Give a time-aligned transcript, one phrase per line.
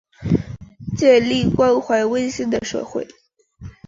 [0.97, 3.07] 建立关怀温馨的社会